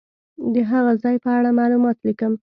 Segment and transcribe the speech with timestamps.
[0.53, 2.33] د هغه ځای په اړه معلومات لیکم.